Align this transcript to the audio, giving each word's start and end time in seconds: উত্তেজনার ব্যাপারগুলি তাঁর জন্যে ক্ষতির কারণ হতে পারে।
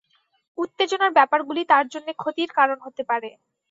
উত্তেজনার 0.57 1.11
ব্যাপারগুলি 1.17 1.61
তাঁর 1.71 1.85
জন্যে 1.93 2.11
ক্ষতির 2.15 2.49
কারণ 2.57 2.77
হতে 2.85 3.03
পারে। 3.09 3.29